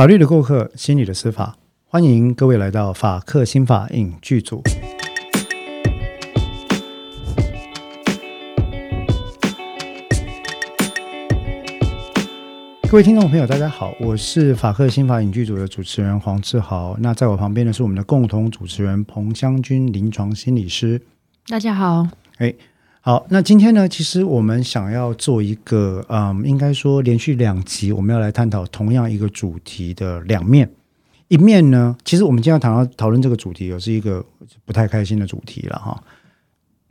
[0.00, 4.62] 法律的过客，心理的司法，欢迎各位来到法克心法影剧组。
[12.88, 16.96] 各位听众朋友，大家好，我是法克新法影剧组的主持人黄志豪。
[17.00, 20.98] 那在我旁边的是我们的共同主持人彭湘君，临床心理师。
[21.46, 22.08] 大家好，
[22.38, 22.54] 哎，
[23.02, 30.70] 好，那今天呢，其实我们想要做一个，嗯，应该说连续两集，我们要来探讨同样一个主题的两面。
[31.28, 34.22] 一面呢，其实我们今天要谈到讨论这个主题，也是一个
[34.66, 35.98] 不太开心的主题了哈。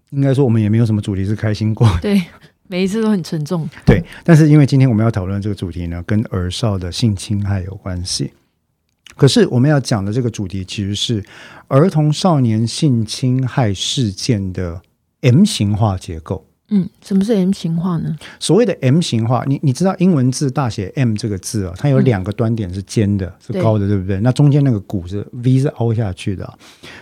[0.10, 1.88] 应该说，我们也没有什么主题是开心过。
[2.02, 2.20] 对，
[2.68, 3.70] 每一次都很沉重。
[3.86, 8.34] 对，但是因为今天我们要讨论这个主题呢，跟儿少的性侵害有关系。
[9.16, 11.24] 可是我们要讲的这个主题，其实是
[11.68, 14.82] 儿童少年性侵害事件的
[15.22, 16.46] M 型化结构。
[16.72, 18.16] 嗯，什么是 M 型化呢？
[18.40, 24.20] 所谓的 M 型化，你你知道英文字大写 M 这个字啊，它有两个端点是尖的，是高的，对不对？
[24.20, 26.48] 那中间那个骨是 V 是凹下去的。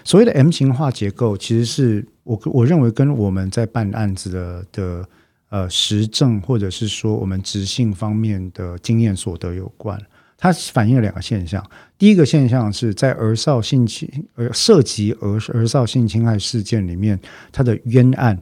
[0.05, 5.05] 所谓的 M 型化结构，其实是我我认为跟我们在办案子的的
[5.49, 10.01] 呃实证，或者是说我们执行方面的经验所得有关。
[10.37, 17.19] 它反映了两个现象，第一个现象是在儿少性侵呃涉及儿儿少性侵害事件里面，
[17.51, 18.41] 它的冤案。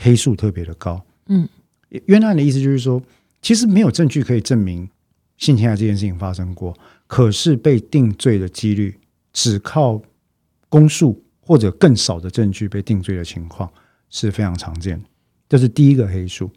[0.00, 1.48] 黑数特别的高，嗯，
[2.06, 3.02] 冤案的意思就是说，
[3.42, 4.88] 其实没有证据可以证明
[5.38, 6.72] 性侵害这件事情发生过，
[7.08, 8.96] 可是被定罪的几率
[9.32, 10.00] 只靠
[10.68, 13.68] 公诉或者更少的证据被定罪的情况
[14.08, 15.08] 是非常常见的，
[15.48, 16.48] 这是第一个黑数。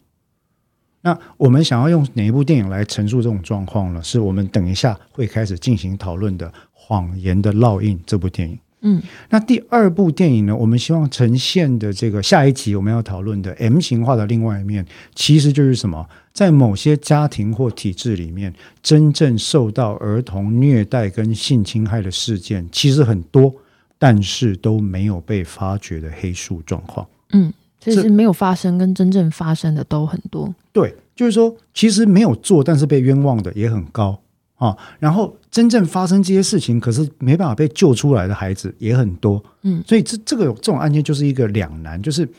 [1.02, 4.02] 那我们想要用哪一部电影来陈述这种状况呢？
[4.04, 8.58] 是我们等一下会开始进行讨论的《谎言的烙印》这部电影。
[8.84, 10.56] 嗯，那第二部电影呢？
[10.56, 16.08] 我们希望呈现的这个下一集我们要讨论的 M 型化的另外一面，其实就是什么？
[16.34, 23.54] 在某些家庭或体制里面，真正受到儿童虐待跟性侵害的事件，其实很多，
[24.00, 27.06] 但是都没有被发掘的黑数状况。
[27.34, 30.55] 嗯，其实没有发生跟真正发生的都很多。
[30.71, 34.17] 对，就是说，其实没有做，但是被冤枉的也很高。
[34.55, 42.30] 啊，然后真正发生这些事情，可是没办法被救出来的孩子也很多，嗯，所以这这个这种案件就是一个两难，就是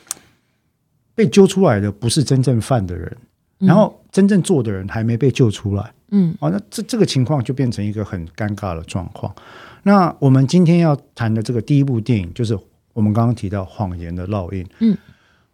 [1.17, 3.17] 被揪出来的不是真正犯的人，
[3.59, 9.35] 然后真正做的人还没被救出来，嗯，啊，那这这个情况就变成一个很尴尬的状况。
[9.83, 12.57] 那我们今天要谈的这个第一部电影，就是
[12.93, 14.97] 我们刚刚提到《谎言的烙印》，嗯。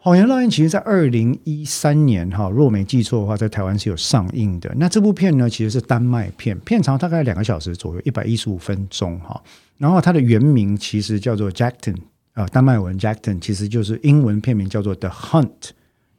[0.01, 4.73] 谎言烙印其实，在二零一三年哈，若没记错的话，在台湾是有上映的。
[4.77, 9.43] 那这部片呢，其实是丹麦片，片长大概两个小时左右，一百一十五分钟哈。
[9.77, 11.97] 然后它的原名其实叫做 Jackton
[12.33, 15.71] 啊，丹麦文 Jackton 其实就是英文片名叫做 The Hunt，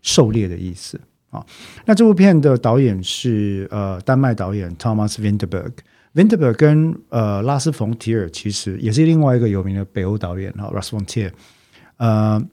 [0.01, 1.45] 狩猎的意思啊。
[1.85, 11.31] 那这部片的导演是呃丹麦导演 Thomas Vinterberg，Vinterberg 跟呃拉斯冯提尔其实也是另外一个有名的北欧导演哈，Russ von Trier，
[11.95, 12.45] 呃。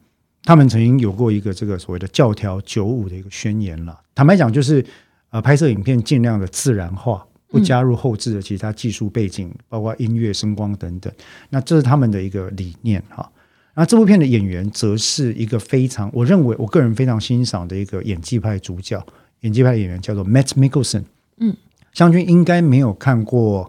[0.47, 4.01] 他们曾经有过一个这个所谓的教条九五的一个宣言了。
[4.15, 4.83] 坦白讲，就是
[5.31, 11.13] 呃，拍摄影片尽量的自然化，不加入后置的其他技术背景，包括音乐、声光等等。
[11.51, 13.29] 那这是他们的一个理念哈。
[13.75, 19.05] 那这部片的演员则是一个非常，我认为我个人非常欣赏的一个演技派主角，
[19.41, 21.03] 演技派演员叫做 Matt Mickelson。
[21.39, 21.57] 嗯，
[21.93, 23.65] 湘君应该没有看过《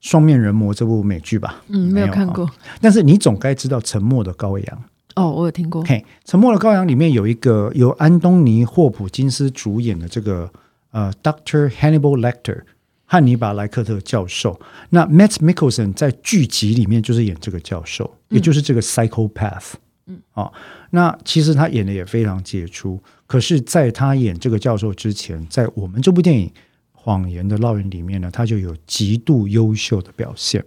[0.00, 1.62] 双面人魔》这部美剧吧？
[1.68, 2.50] 嗯，没有看过。
[2.80, 4.78] 但是你总该知道《沉默的羔羊》。
[5.16, 5.82] 哦，我有听过。
[5.82, 10.50] 嘿，《沉默的羔羊》里面有一个由安东尼·霍普金斯主演的这个
[10.90, 12.62] 呃，Doctor Hannibal Lecter，
[13.06, 14.60] 汉尼拔·莱克特教授。
[14.90, 19.72] 那 Matt Mickelson 在剧集里面就是演这个教授，也就是这个 Psychopath。
[20.08, 20.52] 嗯，哦，
[20.90, 23.00] 那其实他演的也非常杰出。
[23.26, 26.46] 可是，在他演这个教授之前，在我们这部电影
[26.92, 30.62] 《谎言的烙印》里面呢，他就有极度优秀的表现。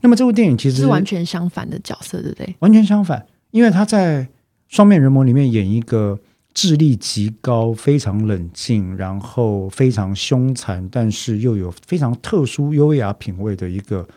[0.00, 2.56] 那么这部电影其实是完全相反的角色，对不对？
[2.58, 3.24] 完全相反。
[3.54, 4.24] 因为他在
[4.66, 6.18] 《双面人魔》里面演一个
[6.52, 14.08] 智力极高、非常冷静，然后非常凶残，但是又有非常特殊优雅品味的一个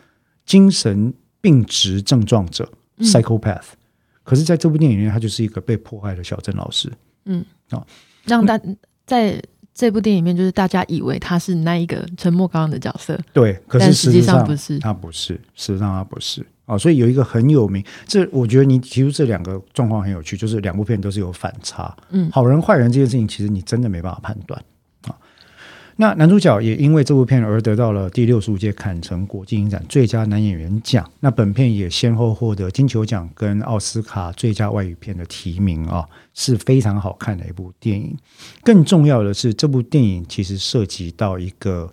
[0.44, 2.68] 精神病质症状者
[2.98, 3.62] （psychopath）。
[4.24, 6.92] 可是，在这部电影里面，他就是一个被迫害的小镇老师。
[7.26, 7.86] 嗯，啊，
[8.24, 8.60] 让大
[9.06, 9.40] 在
[9.72, 13.16] 这部电影里面，就是大家以为他是那一个沉默刚刚的角色。
[13.32, 16.44] 对，可是实际上不是，他不是，实际上他不是。
[16.68, 21.96] 啊，所以有一个很有名，这我觉得你提出这两个状况很有趣，就是两部片都是有反差。
[22.10, 24.62] 嗯，好人坏人这件事情，其实你真的没办法判断
[25.06, 25.16] 啊。
[25.96, 31.10] 那男主角也因为这部片而得到了第六十五届坎城国际影展最佳男演员奖。
[31.18, 38.16] 那本片也先后获得金球奖跟奥斯卡最佳外语片的提名啊，是非常好看的一部电影。
[38.62, 41.92] 更重要的是，这部电影其实涉及到一个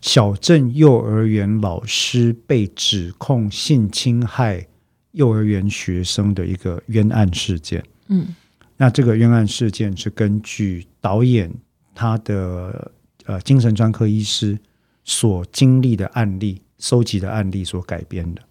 [0.00, 4.66] 小镇幼儿园老师被指控性侵害
[5.12, 7.84] 幼儿园学生的一个冤案事件。
[8.08, 8.34] 嗯
[8.80, 11.52] 那这个冤案事件是根据导演
[11.94, 12.92] 他的
[13.26, 14.56] 呃精神专科医师
[15.04, 18.42] 所经历的案例、收集的案例所改编的，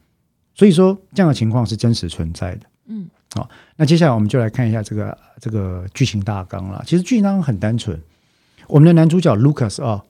[0.53, 2.61] 所以说这样的情况是真实存在的。
[2.87, 6.83] 嗯，好，那接下来我们就来看一下这个这个剧情大纲了。
[6.85, 7.97] 其实剧情大纲很单纯，
[8.67, 10.03] 我们的男主角 Lucas 啊、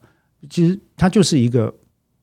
[0.48, 1.72] 其实他就是一个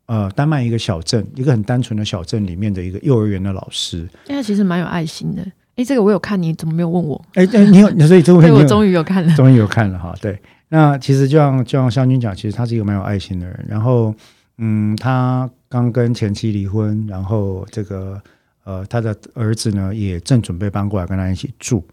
[0.06, 4.00] 呃丹麦一个小镇，一个很单纯的小镇里面的一个幼儿园的老师。
[4.28, 5.46] 因为他其实蛮有爱心的。
[5.76, 7.22] 诶，这个我有看，你怎么没有问我？
[7.34, 9.36] 哎哎，你有， 所以这部对，片我终于有看了。
[9.36, 10.42] 终于有看了哈，对。
[10.70, 13.66] 那其实就像就像湘君讲，其实他是一个蛮有爱心的人。
[13.68, 14.16] 然后，
[14.58, 18.22] 嗯，他刚跟前妻离婚，然后这个
[18.64, 21.86] 呃，他的儿子呢也正准备搬过来跟他一起住。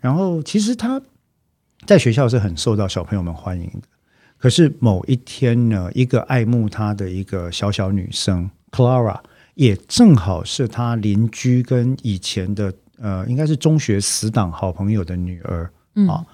[0.00, 1.00] 然后，其实他
[1.86, 3.88] 在学校是很受到小朋友们欢迎的。
[4.38, 9.18] 可是某一天呢，一个爱慕他的一个小小女生 Clara，
[9.54, 15.70] 也正好是他邻居跟以前的呃，应该是中学死党好朋友的女儿。
[15.94, 16.24] 嗯啊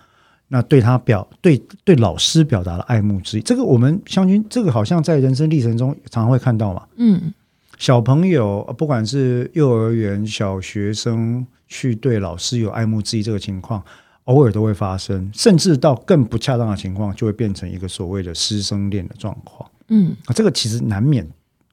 [0.49, 6.87] 那对他表对对老师表达了爱慕之意，这个我们湘军这个好像在人生历程中常常会看到嘛。
[6.97, 7.33] 嗯
[7.79, 13.83] 小朋友呃不管是幼儿园、小学生去对老师有爱慕之意这个情况，
[14.25, 20.33] 偶尔都会发生，甚至到更不恰当的情况，就会变成一个所谓的师生恋的状况嗯，啊。
[20.33, 21.29] 这个其实难免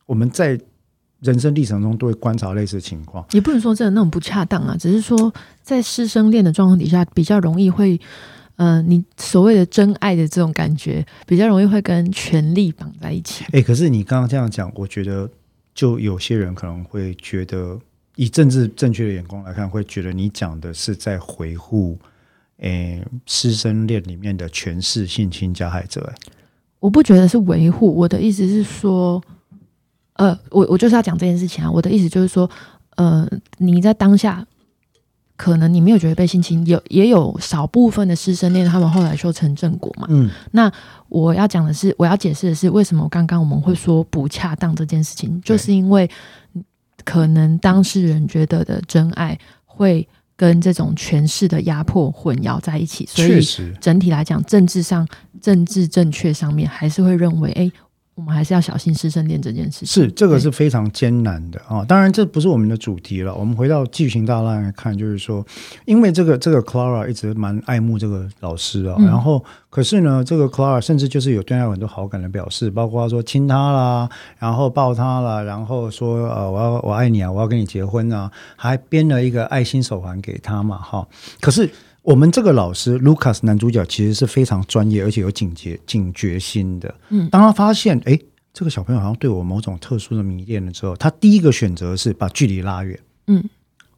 [0.05, 0.59] 我们在
[1.21, 3.25] 人生历程中都会观察类似的情况。
[3.31, 7.99] 也不能说真的那种不恰当啊，只是说在师生恋的状况底下，比较容易会，
[8.55, 13.45] 呃，你所谓的真爱的这种感觉，比较容易会跟权力绑在一起。
[13.53, 15.29] 哎，可是你刚刚这样讲，我觉得
[15.73, 17.79] 就有些人可能会觉得，
[18.15, 21.97] 以政治正确的眼光来看，会觉得你讲的是在维护，
[22.61, 26.01] 诶，师生恋里面的权势性侵加害者。
[26.01, 26.31] 诶
[26.79, 29.21] 我不觉得是维护，我的意思是说，
[30.13, 31.69] 呃，我我就是要讲这件事情啊。
[31.69, 32.49] 我的意思就是说，
[32.95, 33.29] 呃，
[33.59, 34.43] 你在当下，
[35.37, 40.07] 可能你没有觉得被性侵，有也有少部分的师生恋，他们后来修成正果嘛。
[40.09, 40.71] 嗯那
[41.07, 46.09] 我要讲的是，我要解释的是，为什么刚刚我们会说不恰当这件事情，就是因为
[47.05, 50.07] 可能当事人觉得的真爱会
[50.41, 53.39] 跟这种权势的压迫混淆在一起，所以，
[53.79, 55.07] 整体来讲，政治上、
[55.39, 57.71] 政治正确上面，还是会认为，哎，
[58.21, 59.87] 我们还是要小心师生恋这件事情。
[59.87, 63.33] 是这个是非常艰难的啊、当然，这不是我们的主题了。
[63.33, 65.43] 我们回到剧情大纲来看，就是说，
[65.85, 74.07] 因为这个这个 Clara 一直蛮爱慕这个老师啊、嗯然后可是呢，这个 Clara 甚至就是有对他有很多好感的表示，包括说亲他啦，
[74.37, 81.07] 然后抱他啦，然后说呃我要我爱你啊，我要跟你结婚啊，还编了一个爱心手环给他嘛哈。
[81.39, 81.67] 可是
[82.03, 86.93] 我们这个老师 Lucas 男主角其实是非常专业，而且有警觉警觉心的。
[87.09, 88.19] 嗯当他发现诶
[88.53, 92.99] 这个小朋友好像对我某种特殊的迷恋了之后，他第一个选择是把距离拉远。
[93.27, 93.43] 嗯，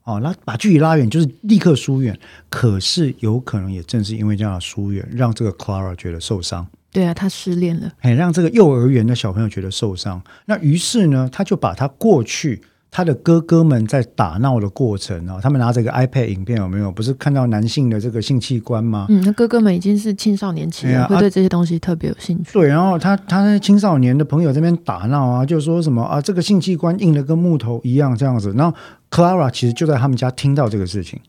[0.03, 2.19] 哦，那把距离拉远就是立刻疏远。
[2.49, 7.91] 可是有可能也正是因为这样的疏远，让这个 Clara 觉得受伤，对啊，他失恋了。
[8.01, 10.21] 哎，让这个幼儿园的小朋友觉得受伤。
[10.45, 12.61] 那于是呢，他就把他过去
[12.95, 16.91] 他的哥哥们在打闹的过程啊，他们拿着一个 iPad 影片有没有？
[16.91, 19.07] 不是看到男性的这个性器官吗？
[19.09, 22.53] 嗯，那哥哥们已经是青少年期了，会对这些东西特别有兴趣。
[22.53, 28.53] 对，然后他他那青少年的朋友这边打闹啊，就说什么啊，这个性器官硬的跟木头一样这样子。
[28.55, 28.77] 然后
[29.09, 31.19] Clara 其实就在他们家听到这个事情，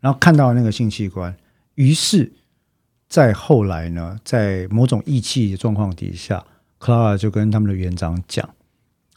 [0.00, 1.34] 然后看到那个性器官，
[1.76, 2.30] 于是，
[3.08, 6.44] 在后来呢，在某种义气的状况底下
[6.78, 8.46] ，Clara 就跟他们的园长讲：“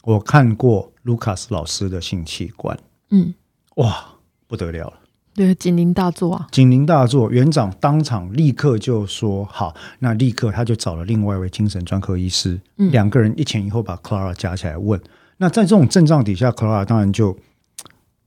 [0.04, 3.32] 我看过卢卡斯老师的性器官，嗯，
[3.76, 4.04] 哇，
[4.46, 5.00] 不得了了。”
[5.34, 6.48] 对，警铃大作啊。
[6.50, 15.00] 警铃大作，园长当场立刻就说好，那立刻他就找了另外一位精神专科医师，嗯两个人一前一后把 Clara 夹起来问。
[15.38, 17.38] 那在这种症状底下，Clara 当然就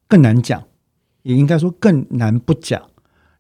[0.08, 0.64] 更难讲，
[1.22, 2.82] 也应该说更难不讲。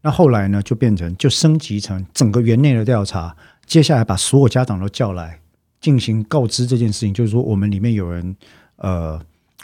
[0.02, 5.40] 那后来呢，就变成就升级成整个园内的调查，接下来把所有家长都叫来
[5.80, 8.36] 进行告知这件事情，就是说我们里面有人
[8.76, 9.22] 呃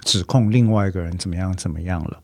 [0.07, 2.19] 指控另外一个人怎么样怎么样了。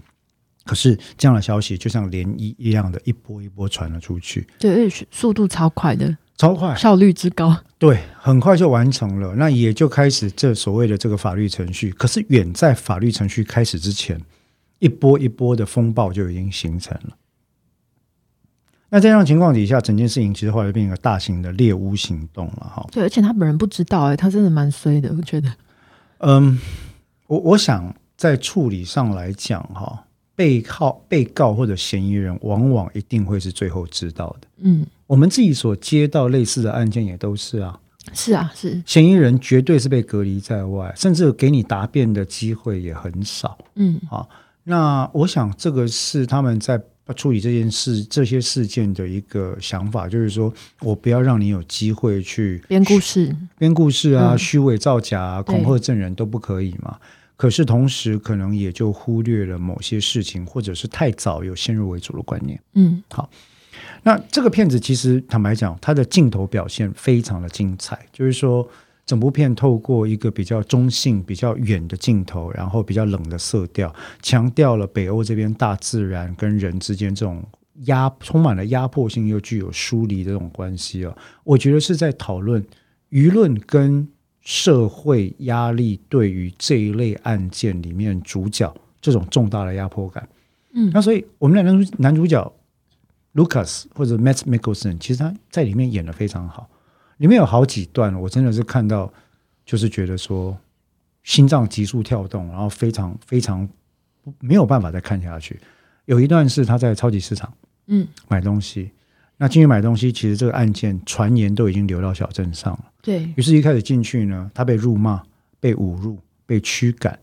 [0.65, 7.53] 可是这样的消息就像涟漪一样的一波一波传了出去，对，而且速度超快的，超快，效率之高。
[7.77, 9.35] 对，很快就完成了。
[9.35, 11.91] 那也就开始这所谓的这个法律程序。
[11.91, 14.17] 可是远在法律程序开始之前，
[14.79, 17.17] 一波一波的风暴就已经形成了。
[18.89, 22.87] 那在这样情况底下，整件事情其实后来变成一个大型的猎巫行动了哈。
[22.89, 25.51] 对，而且他本人不知道、哎，他真的蛮衰的，我觉得。
[26.19, 26.57] 嗯，
[27.27, 34.47] 我我想在处理上来讲哈，被告、被告或者嫌疑人往往一定会是最后知道的。
[34.57, 37.79] 嗯，我们自己所接到类似的案件也都是啊，
[38.13, 43.57] 是啊，是，嫌疑人绝对是被隔离在外，甚至给你答辩的机会也很少。
[43.75, 44.27] 嗯啊
[44.65, 46.81] 那我想这个是他们在
[47.11, 54.37] 处理这件事、这些事件的一个想法，就是说我不要让你有机会去编故事，编故事啊、嗯。
[54.37, 56.99] 虚伪造假啊、恐吓证人都不可以嘛。
[57.35, 62.61] 可是同时，可能也就忽略了某些事情，或者是太早有先入为主的观念。
[62.75, 63.03] 嗯。
[63.09, 63.27] 好。
[64.03, 68.67] 那这个片子其实坦白讲，它的镜头表现非常的精彩，就是说
[69.05, 77.43] 整部片透过一个比较中性、比较远的镜头，然后比较冷的色调，强调了北欧这边大自然跟人之间这种
[77.85, 81.17] 压充满了压迫性又具有疏离的这种关系哦。
[81.43, 82.65] 我觉得是在讨论
[83.09, 84.07] 舆论跟
[84.41, 90.27] 社会压力对于这一类案件里面主角这种重大的压迫感。
[90.71, 92.53] 嗯那所以我们的男主男主角
[93.35, 96.69] Lucas 或者 Matt Mickelson，其实他在里面演的非常好。
[97.23, 99.09] 里面有好几段，我真的是看到，
[99.65, 100.57] 就是觉得说
[101.23, 103.65] 心脏急速跳动，然后非常非常
[104.41, 105.57] 没有办法再看下去。
[106.03, 107.53] 有一段是他在超级市场
[107.87, 108.91] 嗯，买东西，
[109.37, 112.91] 那进去买东西，其实这个案件传言都已经流到小镇上了。
[113.01, 115.23] 对，于是，一开始进去呢，他被辱骂、
[115.61, 117.17] 被侮辱、被驱赶，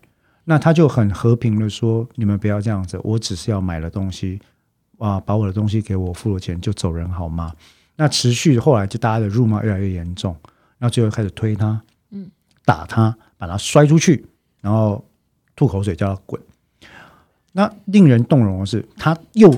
[0.45, 4.41] 那他就很和平的说：“你们不要这样子，我只是要买了东西，
[4.97, 7.53] 啊，把我的东西给我，付了钱就走人好吗？”
[8.01, 10.35] 那持续后来就大家的辱骂越来越严重，
[10.79, 11.79] 然后最后开始推他，
[12.09, 12.31] 嗯，
[12.65, 14.25] 打他，把他摔出去，
[14.63, 15.05] 然后
[15.55, 16.41] 吐口水叫他滚。
[17.53, 19.55] 那令人动容的是，他又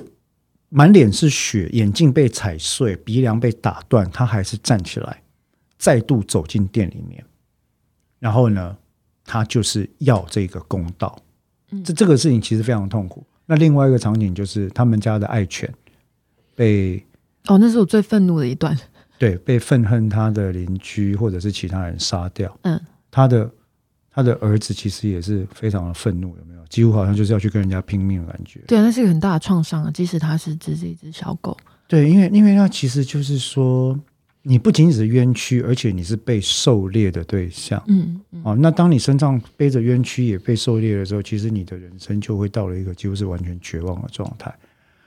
[0.71, 5.23] 满脸是血，眼镜被踩碎，鼻梁被打断，他还是站起来，
[5.79, 7.25] 再度走进店里面。
[8.19, 8.77] 然后呢，
[9.25, 11.17] 他就是要这个公道。
[11.71, 13.25] 嗯这这个事情其实非常痛苦。
[13.47, 15.73] 那另外一个场景就是他们家的爱犬
[16.57, 17.01] 被
[17.49, 18.77] 哦，那是我最愤怒的一段。
[19.19, 22.57] 对被愤恨他的邻居或者是其他人杀掉。
[22.63, 22.81] 嗯，
[23.11, 23.49] 他的
[24.13, 26.63] 他的儿子其实也是非常的愤怒，有没有？
[26.69, 28.61] 几乎好像就是要去跟人家拼命的感觉。
[28.67, 31.57] 对啊，那是一个很大的创伤啊，即使它是只是一只小狗。
[31.87, 33.97] 对，因为因为那其实就是说，
[34.43, 37.81] 你不仅仅是冤屈，而且你是被狩猎的对象。
[37.87, 44.53] 嗯嗯，哦，那当你身上背着冤屈也被狩猎的时候，其实你的人生就会到了一个几乎是完全绝望的状态。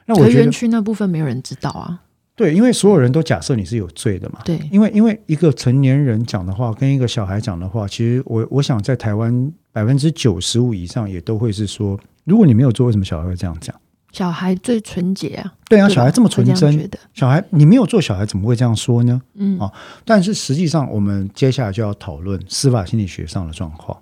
[0.05, 1.99] 那我觉得冤屈那部分没有人知道啊。
[2.35, 4.41] 对，因为所有人都假设你是有罪的嘛。
[4.43, 13.73] 对，因为因为一个成年人讲的话跟一个小孩讲的话，其实我我想在台湾百分之九十五以上也都会是说，如果你没有做，为什么小孩会这样讲？
[14.11, 15.53] 小孩最纯洁啊。
[15.69, 16.99] 对啊，对小孩这么纯真，得。
[17.13, 19.21] 小孩你没有做，小孩怎么会这样说呢？
[19.35, 19.71] 嗯啊
[20.03, 23.97] 但是实际上，我们接下来就要讨论司法心理学上的状况。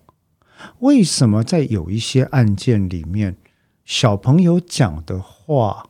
[0.80, 3.36] 为什么在有一些案件里面，
[3.86, 5.86] 小朋友讲的话，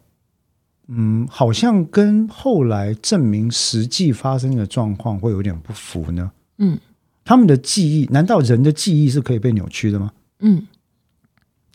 [0.87, 6.31] 嗯，好像跟后来证明实际发生的状况会有点不符呢？
[6.57, 6.77] 嗯
[7.25, 10.11] 他们的记忆，难道人的记忆是可以被扭曲的吗？
[10.39, 10.67] 嗯，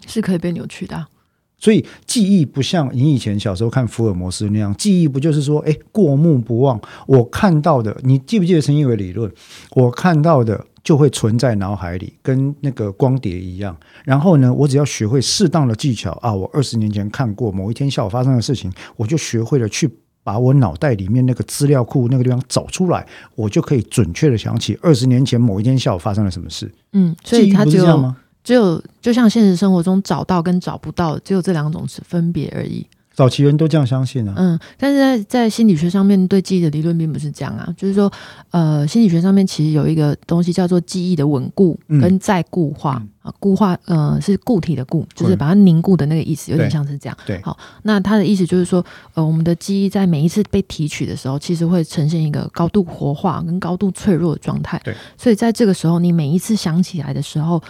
[0.07, 1.09] 是可以被扭曲的啊、
[1.59, 9.31] 所以记忆不像你以前小时候看福尔摩斯那样，记忆不就是说，哎，过目不忘，我看到的，你记不记得陈义伟理论？
[9.73, 13.77] 我看到的就会存在脑海里，跟那个光碟一样。
[14.05, 19.91] 然后呢，我只要学会适当的技巧啊，我二十年前看过某一天下午发生的事情，我就学会了去
[20.23, 26.71] 把我脑袋里面那个资料库那个地方找出来，我就可以准确的想起二十年前某一天下午发生了什么事。
[26.93, 28.17] 嗯，所以它只有不是这样吗？
[28.49, 32.87] 只有就像现实生活中找到跟找不到，只有这两种是分别而已。
[33.14, 34.33] 早期人都这样相信啊。
[34.38, 38.11] 嗯，但是在在心理学上面对记忆的理论并不是这样啊，就是说，
[38.52, 47.19] 呃，心理学上面其实有一个东西叫做记忆的稳固嗯跟再固化、嗯啊，固化呃是固体的固，就是把它凝固的那个意思，有点像是这样。
[47.26, 48.83] 对好，那它的意思就是说，
[49.14, 54.81] 呃，我们的记忆在每一次被提取的时候，其实会呈现一个高度活化跟高度脆弱的状态。
[54.85, 57.61] 对，所以在这个时候，你每一次想起来的时候，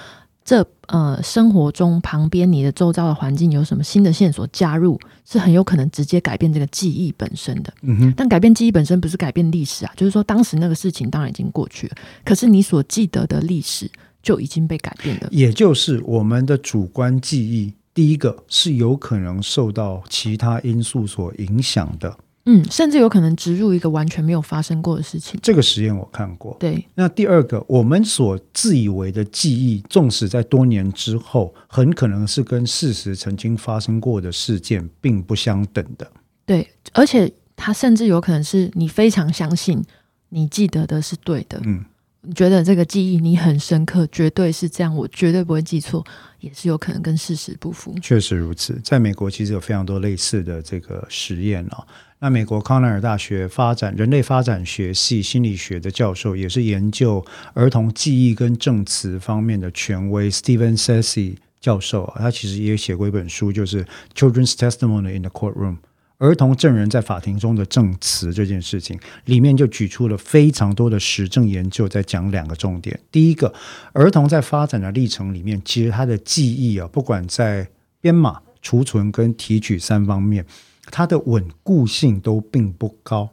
[0.49, 7.71] 这呃生活中旁边你的周遭的环境有什么新的线索加入，是很有可能直接改变这个记忆本身的。
[7.83, 13.91] 嗯哼，但改变记忆本身不是改变历史啊，就是说当时那个事情当然已经过去了，可是你所记得的历史
[14.23, 15.29] 就已经被改变了。
[15.31, 22.17] 也就是我们的主观记忆，第一个是有可能受到其他因素所影响的。
[22.51, 25.39] 嗯，甚至有可能植入一个完全没有发生过的事情。
[25.43, 26.57] 这个实验我看过。
[26.59, 36.11] 对，那第二个，我们所自以为的记忆，纵使在多年之后，很可能是跟事实曾经发生过的事件并不相等的。
[36.47, 39.85] 对，而且它甚至有可能是你非常相信
[40.31, 41.85] 你记得的是对的，嗯，你
[42.29, 46.05] 你觉得这个记忆你很深刻，绝对是这样，我绝对不会记错，
[46.41, 47.97] 也是有可能跟事实不符。
[48.03, 51.83] 确实如此，在美国其实有非常多类似的这个实验哦。
[52.19, 63.83] 那美国康奈尔大学发展人类发展学系心理学的教授，也是研究儿童记忆跟证词方面的权威 Steven Sessy 教授啊，他其实也写过一本书，就是
[64.15, 65.77] 《Children's Testimony in the Courtroom》。
[66.19, 72.99] 儿童证人在法庭中的证词这件事情，里面就举出了非常多的实证研究，在讲两个重点。
[73.13, 73.53] 第一个，
[73.93, 77.69] 儿童在发展的历程里面，其实他的记忆啊，不管在
[78.01, 80.45] 编码、储存跟提取三方面，
[80.87, 83.31] 它的稳固性都并不高。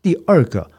[0.00, 0.70] 第二个，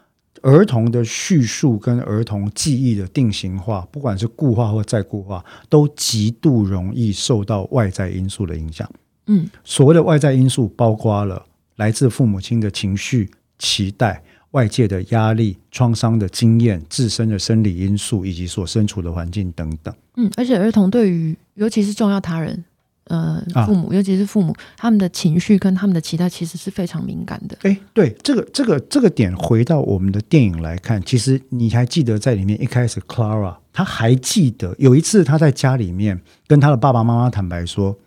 [0.41, 8.89] 儿童的叙述跟儿童记忆的定型化，不管是固化或再固化，都极度容易受到外在因素的影响。
[9.27, 19.93] 嗯，所谓的外在因素，包括了来自父母亲的情绪、期待、外界的压力、创伤的经验、自身的生理因素，以及所身处的环境等等。
[20.17, 22.63] 嗯，而且儿童对于尤其是重要他人，
[23.05, 27.57] 呃，啊父母，尤其是父母，他们的情绪跟他们的期待其实是非常敏感的。
[27.61, 37.97] 哎，对这个这个这个点，回到我们的电影来看，其实你还记得在里面一开始，Clara 她还记得有一次她在家里面跟她的爸爸妈妈坦白说：“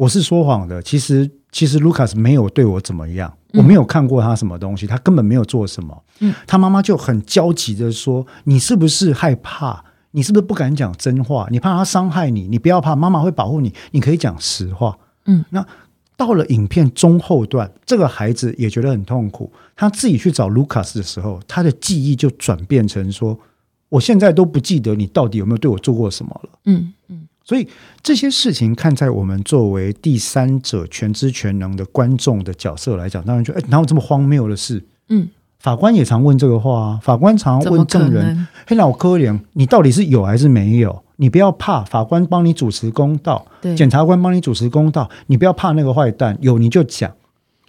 [0.00, 9.84] 我是说谎的，其实其实 Lucas 没有对我怎么样，我没有看过他什么东西，他根本没有做什么。”嗯，他妈妈就很焦急的说：“你是不是害怕？
[10.12, 11.46] 你是不是不敢讲真话？
[11.50, 12.48] 你怕他伤害你？
[12.48, 15.62] 你不要怕，妈妈会保护你，你可以讲实话。”嗯，那
[16.16, 19.52] 到了影片中后段，这个孩子也觉得很痛苦。
[19.76, 23.38] 他自己去找 Lucas 的时候，他的记忆就转变成说
[23.90, 26.50] ：“我现在都不记得你到底有没有对我做过什么了。
[26.64, 26.94] 嗯嗯，”
[27.44, 27.66] 所以
[28.02, 34.82] 这些事情看在我们作为第三者全知全能的观众的角色来讲，当然觉得哎，哪有这么荒谬的事？
[35.08, 35.28] 嗯，
[35.58, 41.02] 法官也常问这个话啊，法官常问证人能？：“黑老科怜，你到底是有还是没有？
[41.16, 47.12] 你不要怕，法官帮你主持公道，对，检察官帮你主持公道，你不要怕那个坏蛋，有你就讲。”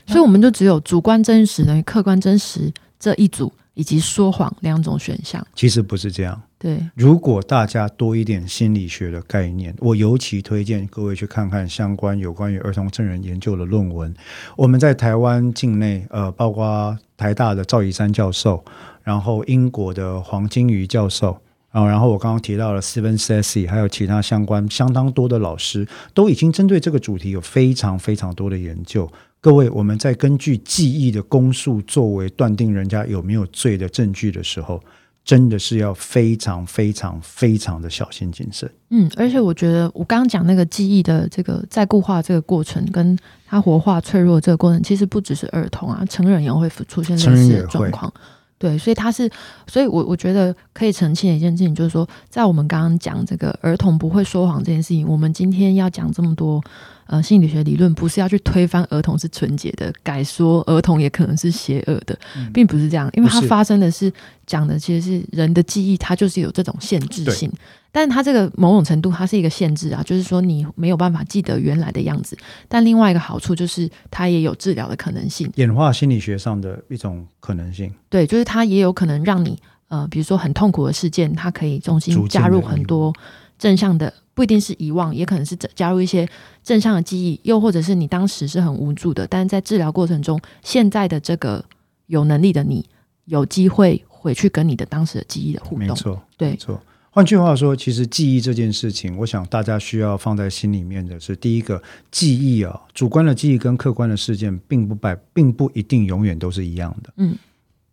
[0.08, 5.46] 所以我们就只有主观真实等于客观真实这一组，以及说谎两种选项。
[5.56, 6.42] 其实不是这样。
[6.58, 14.14] 对，如果大家多一点心理学的概念，我尤其推荐各位去看看相关有关于儿童证人研究的论文。
[14.56, 18.64] 我们在台湾境内，呃，包括台大的赵以山教授，
[19.04, 21.40] 然后英国的黄金瑜教授。
[21.72, 29.10] 啊，然后我刚刚提到了 Steven Sessy，还有其他相关相当多的老师，都已经针对这个主题有非常非常多的研究。
[29.44, 34.80] 各位，我们在根据记忆的公诉作为断定人家有没有罪的证据的时候，
[35.26, 38.72] 真的是要非常非常非常的小心谨慎。
[38.92, 48.14] 嗯，而且我觉得我刚刚讲那个记忆的这个再固化这个过程，跟它活化脆弱这个过程，其实不只是儿童啊，成人也会出现类似的状况。
[48.60, 49.28] 对，所以他是，
[49.66, 56.64] 所以我我觉得可以澄清的一件事情，就是说，在我们刚刚讲这个儿童不会说谎这件事情，我们今天要讲这么多
[57.12, 62.18] 呃心理学理论，不是要去推翻儿童是纯洁的，改说儿童也可能是邪恶的，
[62.54, 64.12] 并不是这样，因为它发生的是
[64.48, 67.52] 讲的其实是人的记忆，它就是有这种限制性。
[67.92, 72.38] 但它这个某种程度，它是一个限制啊，就是说你没有办法记得原来的样子。
[72.70, 75.52] 但另外一个好处就是，它也有治疗的可能性。
[75.56, 83.14] 演化心理学上的一种可能性，对，就是它也有可能让你呃，比如说很痛苦的事件，它可以重新加入很多
[83.60, 86.28] 正向的，不一定是遗忘，也可能是加入一些
[86.64, 91.64] 正向的记忆，又或者是你当时是很无助的，但是在治疗过程中，现在的这个
[92.08, 92.84] 有能力的你，
[93.26, 95.78] 有机会回去跟你的当时的记忆的互动。
[95.78, 96.82] 没错，对没错。
[97.12, 107.14] 换句话说，其实记忆这件事情，我想大家需要放在心里面的是，第一个，记忆啊，主观的记忆跟客观的事件，并不百，并不一定永远都是一样的。
[107.18, 107.38] 嗯。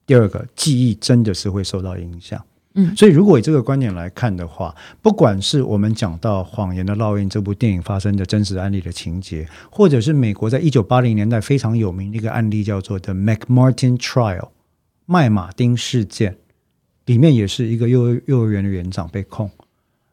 [0.07, 2.43] 第二个，记忆真的是会受到影响。
[2.81, 14.51] 嗯所以如果以这个观点来看的话，不管是我们讲到《谎言的烙印》这部电影发生的真实案例的情节，或者是美国在一九八零年代非常有名的一个案例，叫做 The McMartin Trial
[15.07, 16.37] 麦马丁事件，
[17.07, 19.51] 里面也是一个幼儿幼儿园的园长被控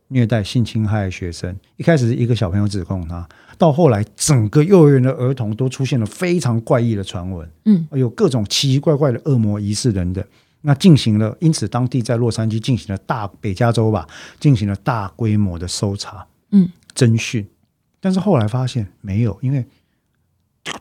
[0.07, 1.55] 虐待、性侵害学生。
[1.77, 3.27] 一开始是一个小朋友指控他，
[3.59, 10.23] 到后来整个幼儿园的儿童都出现了非常怪异的传闻，嗯，有各种奇奇怪怪的恶魔仪式等等。
[10.65, 14.07] 那进行了，因此当地在洛杉矶进行了大北加州吧，
[14.39, 17.47] 进行了大规模的搜查，嗯，侦讯，
[17.99, 19.63] 但是后来发现没有，因为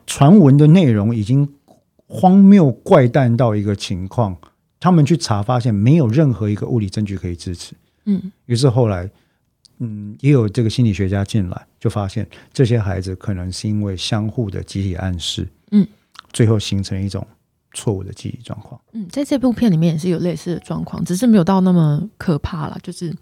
[0.07, 1.47] 传闻的内容已经
[2.07, 4.35] 荒谬怪诞到一个情况，
[4.79, 8.31] 他们去查发现没有任何一个物理证据可以支持，嗯。
[8.47, 9.07] 于是后来，
[9.77, 15.87] 嗯，也有这个心理学家进来，就发现这些孩子可能是因为相互的集体暗示，嗯，
[16.33, 17.25] 最后形成一种
[17.75, 18.81] 错误的记忆状况。
[18.93, 22.75] 嗯，在这部片里面也是有类似的状况，只是没有到那么可怕了。
[22.81, 23.13] 就是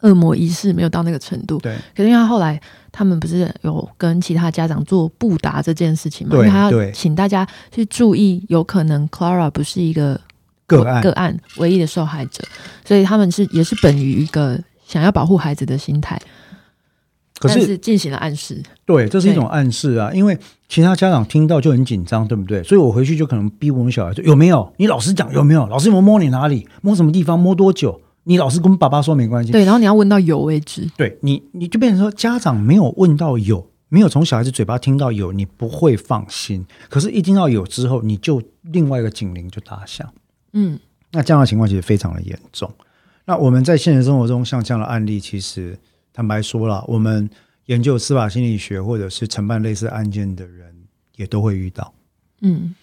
[0.00, 1.58] 恶魔仪式没有到那个程度。
[1.58, 10.20] 对可是因为他后来他们不是有跟其他家长做布达这件事情嘛，因他要请大家去注意，有可能 Clara 不是一个
[10.66, 12.42] 个案个案唯一的受害者，
[12.84, 16.20] 所以他们是也是本于一个想要保护孩子的心态，
[17.48, 18.62] 可是但是进行了暗示。
[18.86, 20.36] 对，这是一种暗示啊，因为
[20.68, 22.62] 其他家长听到就很紧张，对不对？
[22.62, 24.72] 所以我回去就可能逼我们小孩说有没有？
[24.78, 25.66] 你老实讲有没有？
[25.68, 26.66] 老师有没有摸你哪里？
[26.80, 27.38] 摸什么地方？
[27.38, 28.00] 摸多久？
[28.24, 29.52] 你老师跟爸爸说没关系。
[29.52, 30.88] 对，然后你要问到有为止。
[30.96, 36.66] 对你，你就变成说家长没有问到有，没有从小孩子嘴巴听到有，你不会放心。
[36.88, 40.08] 可是，一听到有之后，你就另外一个警铃就打响。
[40.54, 40.78] 嗯
[41.12, 42.70] 那这样的情况其实非常的严重。
[43.26, 45.78] 那我们在现实生活中，像这样的案例，其实
[46.14, 47.28] 坦白说了，我们
[47.66, 50.72] 研究司法心理学或者是承办类似案件的人，
[51.16, 51.92] 也都会遇到。
[52.40, 52.74] 嗯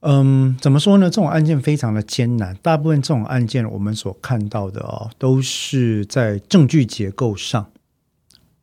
[0.00, 1.08] 嗯，怎么说呢？
[1.08, 2.56] 这种案件非常的艰难。
[2.56, 7.70] 大部分这种案件，我们所看到的哦，都是在证据结构上。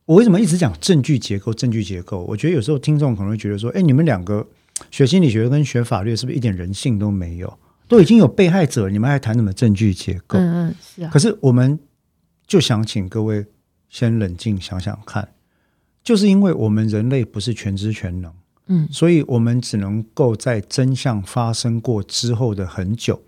[0.04, 1.54] 我为什么一直讲证据结构？
[1.54, 4.46] 证据结构，我觉得有时候听众可能会觉得说，哎，你们两个
[4.90, 7.58] 学心理学跟学法律，是不是一点人性都没有？
[7.88, 10.38] 都已经有被害者，你们还谈什么证据结构？
[10.38, 11.78] 嗯嗯，是啊可，是我们
[12.46, 13.46] 就想请各位
[13.90, 15.28] 先冷静想想看，
[16.02, 18.32] 就是因为我们人类不是全知全能。
[18.72, 23.20] 嗯所以我们只能够在真相发生过之后的很久，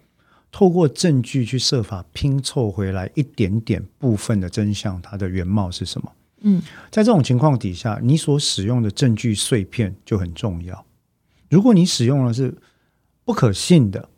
[0.52, 6.12] 透过证据去设法拼凑回来一点点部分的真相，它的原貌是什么？
[6.42, 10.84] 嗯在这种情况底下，你所使用的证据碎片就很重要。
[11.50, 12.54] 如果你使用的是
[13.24, 14.08] 不可信的、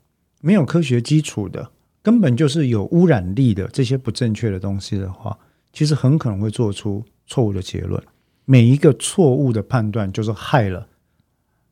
[0.40, 1.70] 没有科学基础的、
[2.02, 5.38] 根本就是有污染力的这些不正确的东西的话，
[5.74, 8.02] 其实很可能会做出错误的结论。
[8.46, 10.86] 每一个错误的判断，就是害了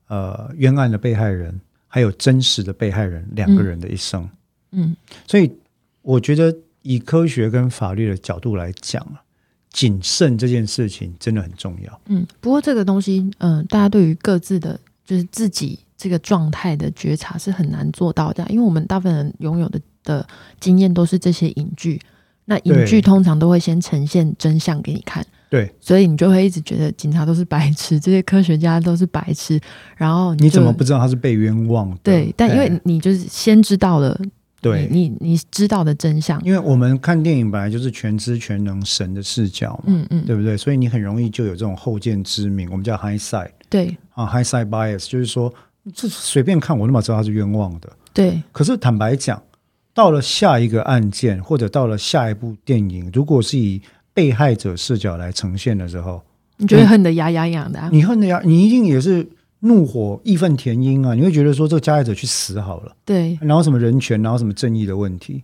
[0.09, 4.29] 呃冤案的被害人，还有真实的被害人两个人的一生。
[4.73, 5.53] 嗯所以，
[6.01, 9.23] 我觉得以科学跟法律的角度来讲啊，
[9.71, 12.01] 谨慎这件事情真的很重要。
[12.07, 12.27] 嗯。
[12.41, 20.27] 不过这个东西，嗯、大家对于各自的，就是自己这个状态的觉察是很难做到的，因为我们大部分人拥有的的
[20.59, 22.01] 经验都是这些影剧。
[22.45, 29.61] 那影剧通常都会先呈现真相给你看，对，所以你就会一直觉得警察都是白痴，这些科学家都是白痴，
[29.97, 31.99] 然后就你怎么不知道他是被冤枉的？
[32.03, 32.35] 对？
[32.37, 34.19] 但因为哎你就是先知道了，
[34.61, 40.57] 对，你你你知道的真相，因为我们看电影本来就是全知全能神的视角嘛，嗯嗯，对不对？
[40.57, 45.53] 所以你很容易就有这种后见之明，我们叫 high side，对啊，high side bias，就是说
[45.95, 47.89] 这随便看我立马知道他是冤枉的。
[48.15, 49.43] 对，可是坦白讲，
[49.95, 53.81] 到了下一个案件或者到了下一部电影，如果是以
[54.15, 56.23] 被害者视角来呈现的时候，
[56.57, 59.27] 你就会恨得牙痒痒的、啊，你恨得牙，你一定也是
[59.61, 61.15] 怒火义愤填膺啊！
[61.15, 63.39] 你会觉得说这个加害者去死好了，对。
[63.41, 65.43] 然后什么人权，然后什么正义的问题，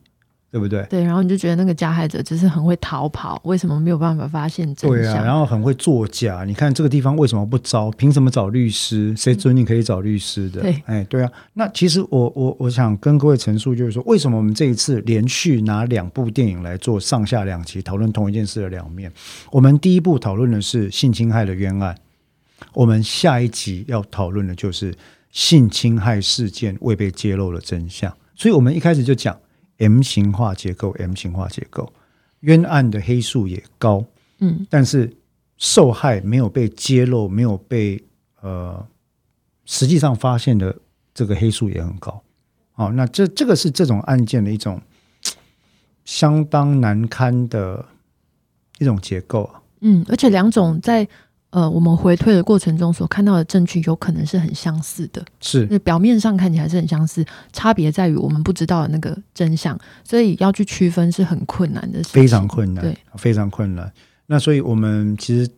[0.50, 0.82] 对不对？
[0.88, 5.24] 对，然后你就觉得那个加害者只是很会逃跑，为什么没有办法发现真对啊，相？
[5.24, 6.44] 然后很会作假。
[6.44, 7.90] 你看这个地方为什么不招？
[7.92, 9.14] 凭什么找律师？
[9.16, 10.62] 谁准你可以找律师的？
[10.62, 11.30] 对哎，对啊。
[11.52, 19.12] 那其实我我我想跟各位陈述，就是说，为什么我们这一次连续拿两部电影来做上下两集讨论同一件事的两面？
[19.50, 21.94] 我们第一部讨论的是性侵害的冤案，
[22.72, 24.94] 我们下一集要讨论的就是
[25.30, 28.10] 性侵害事件未被揭露的真相。
[28.34, 29.36] 所以我们一开始就讲
[29.78, 31.92] M 型化结构，M 型化结构，
[32.40, 34.04] 冤案的黑数也高。
[34.40, 35.12] 嗯但是
[35.56, 38.04] 受害没有被揭露，没有被
[38.40, 38.86] 呃
[39.64, 40.76] 实际上发现的
[41.12, 42.22] 这个黑数也很高。
[42.74, 44.80] 哦、那这这个是这种案件的一种
[46.04, 47.84] 相当难堪的
[48.78, 49.60] 一种结构啊。
[49.80, 51.08] 嗯，而且两种在
[51.50, 55.66] 呃我们回退的过程中所看到的证据有可能是很相似的，是。
[55.70, 63.90] 那表面上看起来是很相似，差别在于我们不知道的那个真相，所以要去区分是很困难的事情，非常困难，对，非常困难。
[64.26, 65.50] 那所以我们其实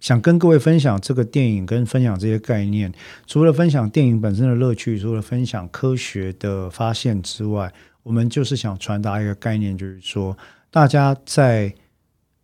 [0.00, 2.90] 想跟各位分享这个电影，跟分享这些概念，
[3.26, 7.70] 除了分享电影本身的乐趣，除了分享科学的发现之外，
[8.02, 10.34] 我们就是想传达一个概念，就是说，
[10.70, 11.74] 大家在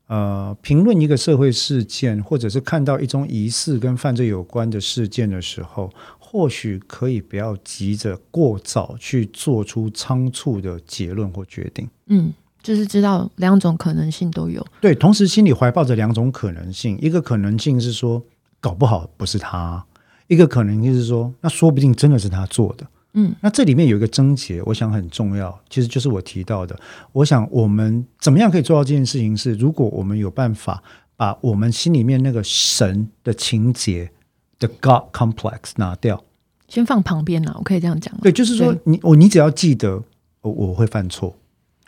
[0.06, 11.88] 呃评论一个社会事件，或者是看到一宗疑似跟犯罪有关的事件的时候，或许可以不要急着过早去做出仓促的结论或决定。
[12.06, 18.22] 嗯，就是知道两种可能性都有，对，同时心里怀抱着两种可能性，一个可能性是说
[18.60, 19.84] 搞不好不是他，
[20.26, 22.86] 一个可能性是说那说不定真的是他做的。
[23.14, 26.78] 嗯那这里面有一个症结，我想很重要，其实就是我提到的。
[27.12, 30.82] 我想我们怎么样可以做到这件事情是，如果我们有办法
[31.16, 34.10] 把我们心里面那个神的情节
[34.58, 36.24] 的 God complex 拿掉，
[36.68, 40.02] 先放旁边啦，我可以这样讲吗，对，就是说你我你只要记得
[40.40, 41.36] 我我会犯错，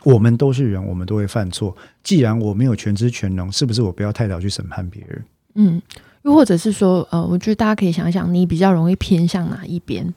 [0.05, 1.75] 我们都是人，我们都会犯错。
[2.03, 5.25] 既然我没有全知全能，是不是我不要太早去审判别人？
[5.55, 5.81] 嗯，
[6.21, 10.13] 又或者是说，呃，我觉得大家可以想一想，你比较容易偏向哪一边？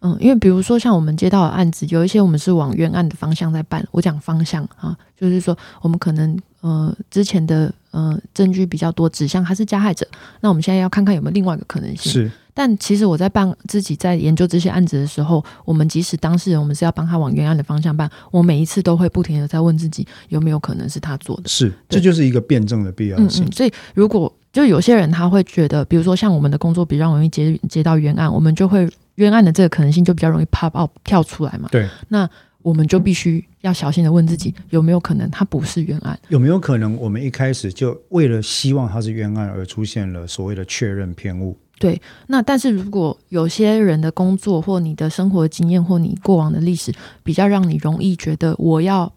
[0.00, 3.84] 嗯，因为比如说像我们接到的案子，有一些我们是往冤案的方向在办。
[3.90, 10.06] 我讲方向啊，就是说我们可能呃之前的呃证据比较多，指向他是加害者。
[10.40, 12.12] 那我们现在要看看有没有另外一个可能性。
[12.12, 12.30] 是。
[12.58, 21.48] 但其实我在办自己在研究这些案子的时候，我们即使当事人，我们是要帮他往冤案的方向办，我每一次都会不停的在问自己有没有可能是他做的。
[21.48, 23.48] 是，这就是一个辩证的必要性。
[23.52, 31.68] 所以如果就有些人他会觉得，比如说像我们的工作比较容易接接到冤案，我们就会冤案的这个可能性就比较容易 pop up 跳出来嘛。
[31.70, 31.88] 对。
[32.08, 32.28] 那
[32.62, 36.18] 我们就必须要小心的问自己，有没有可能他不是冤案？
[36.28, 41.56] 有没有可能我们一开始就为了希望他是冤案而出现了所谓的确认偏误？
[41.78, 49.12] 对，那但是如果有些人的工作或你的生活经验或你过往的历史比较让你容易觉得我要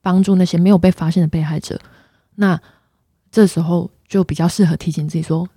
[0.00, 1.80] 帮助那些没有被发现的被害者，
[2.36, 2.60] 那
[3.30, 5.48] 这时候就比较适合提醒自己说，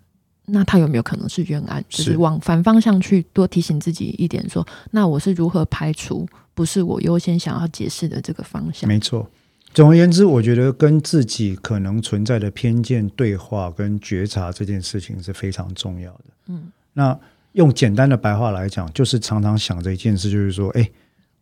[0.45, 1.83] 那他有没有可能是冤案？
[1.89, 8.87] 就是往反方向去多提醒自己一点，说那我是如何排除不是我优先想要解释的这个方向？
[8.87, 9.29] 没错。
[9.73, 16.23] 总而言之，我觉得跟自己可能存在的偏见对话跟觉察这件事情是非常重要的。
[16.47, 17.17] 嗯，那
[17.51, 20.89] 用简单的白话来讲，就是常常想着一件事，就是说，哎，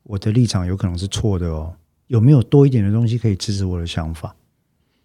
[0.04, 1.74] 我的立场有可能是错的哦，
[2.08, 4.36] 有没有多一点的东西可以支持我的想法？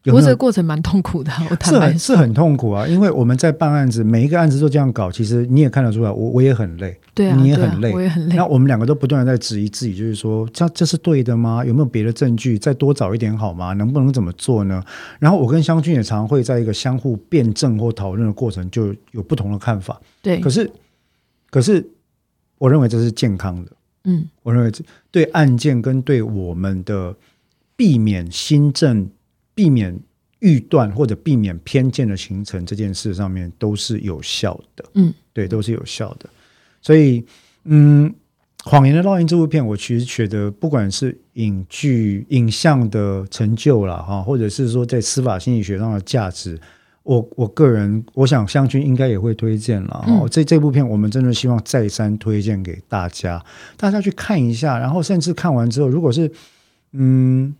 [0.02, 1.30] 不过这个过程蛮痛苦的，
[1.62, 2.86] 是很是很痛苦啊！
[2.86, 8.34] 因为我们在办案子，每一个案子都这样搞，其实你也看得出来，我我也很累，对啊，你也很累，我也很累。
[8.34, 11.62] 那我们两个都不断的在质疑自己，就是说，这这是对的吗？
[11.62, 12.58] 有没有别的证据？
[12.58, 13.74] 再多找一点好吗？
[13.74, 14.82] 能不能怎么做呢？
[15.18, 20.00] 然后我跟湘君也常会在一个相互辩证或讨论的过程，就有不同的看法。
[20.22, 20.70] 对，可是
[21.50, 21.86] 可是，
[22.56, 23.72] 我认为这是健康的。
[24.04, 27.14] 嗯，我认为这对案件跟对我们的
[27.76, 29.06] 避免新政
[29.60, 30.00] 避免。
[30.42, 36.30] 预断或者避免偏见的形成这件事上面都是有效的，嗯，对，都是有效的。
[36.80, 37.22] 所以，
[37.64, 38.10] 嗯，
[38.64, 46.58] 谎言的烙印这部片，我其实觉得，不管是影剧影像的成就了哈，或者是说在司法心理学上的价值，
[47.02, 50.26] 我我个人，我想湘君应该也会推荐了哈。
[50.30, 53.44] 这这部片，我们真的希望再三推荐给大家，
[53.76, 56.32] 大家去看一下，然后甚至看完之后，如果是
[56.92, 57.54] 嗯。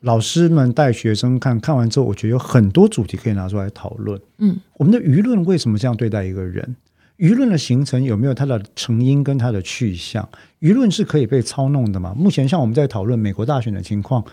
[0.00, 4.20] 老师们带学生看看完之后，我觉得有很多主题可以拿出来讨论。
[4.38, 6.76] 嗯，我们的舆论为什么这样对待一个人？
[7.18, 10.26] 舆论的形成有没有它的成因跟它的去向？
[10.60, 12.14] 舆论是可以被操弄的吗？
[12.16, 14.24] 目前像我们在讨论美国大选的情况，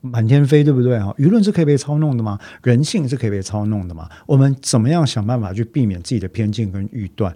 [0.00, 1.14] 满天飞，对不对啊？
[1.18, 2.36] 舆论是可以被操弄的吗？
[2.64, 4.08] 人性是可以被操弄的吗？
[4.26, 7.32] 我们怎么样想办法去避免自己的偏见跟预断？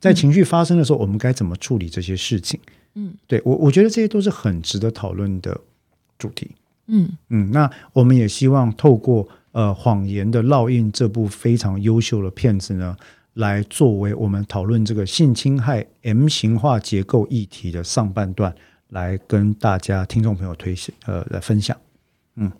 [0.00, 2.58] 在情绪发生的时候，我们该怎么处理这些事情？
[2.94, 5.60] 嗯，对我我觉得这些都是很值得讨论的
[6.18, 6.52] 主题。
[6.88, 12.96] 嗯嗯，那我们也希望透过呃《谎言的烙印》这部非常优秀的片子呢，
[13.34, 18.54] 来作为我们讨论这个性侵害 M 型化结构议题的上半段，
[18.90, 20.74] 来跟大家听众朋友推
[21.06, 21.76] 呃来分享。
[22.36, 22.52] 嗯，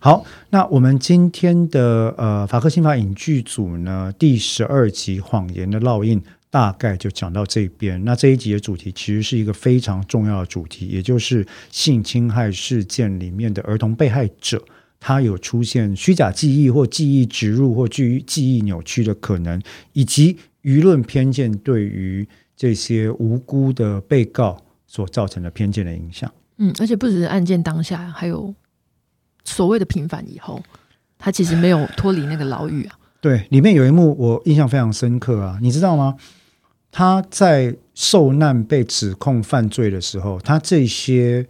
[0.00, 6.20] 好，那我们今天的呃法克新法影剧组呢第十二集《谎言的烙印》。
[6.50, 8.02] 大概就讲到这边。
[8.04, 14.62] 那这一集的主题其实是一个非常重要的主题，也就是性侵害事件里面的儿童被害者，
[14.98, 19.60] 他有出现虚假记忆或记忆植入或记记忆扭曲的可能，
[19.92, 26.32] 以及舆论偏见对于这些无辜的被告所造成的偏见的影响。
[26.56, 28.52] 嗯，而且不只是案件当下，还有
[29.44, 30.60] 所谓的平反以后，
[31.18, 32.98] 他其实没有脱离那个牢狱啊。
[33.20, 36.16] 对，里面有一幕我印象非常深刻啊，你知道吗？
[36.98, 41.46] 他在受难被指控犯罪的时候，他这些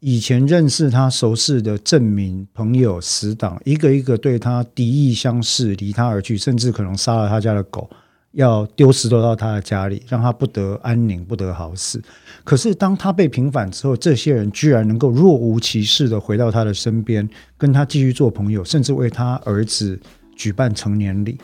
[0.00, 7.90] 以前认识他、熟识的证明、朋友、死党，一个一个对他敌意相视，离他而去，甚至可能杀了他家的狗，
[8.32, 12.02] 要丢石头到他的家里，让他不得安宁、不得好死。
[12.42, 17.28] 可是当他被平反之后，这些人居然能够若无其事的回到他的身边，
[17.58, 20.00] 跟他继续做朋友，甚至为他儿子
[20.34, 21.36] 举办成年礼。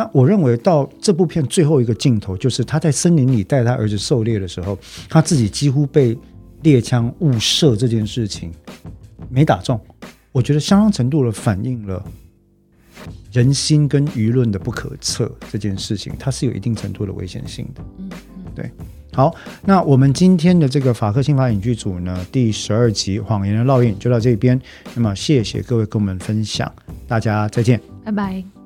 [0.00, 4.78] 那我认为到这部片最后一个镜头，就是他在森林里带他儿子狩猎的时候，
[5.10, 6.16] 他自己几乎被
[6.62, 8.50] 猎枪误射这件事情
[9.28, 9.78] 没打中，
[10.32, 12.02] 我觉得相当程度的反映了
[13.30, 17.82] 人心跟舆论的不可测这件事情，它是有一定程度的危险性的。
[18.54, 18.70] 对。
[19.12, 19.34] 好，
[19.66, 24.58] 那我们今天的这个法克新法影剧组呢，第十二集《谎言的烙印》就到这边。
[24.94, 26.72] 那么谢谢各位跟我们分享，
[27.06, 28.59] 大家再见，拜拜。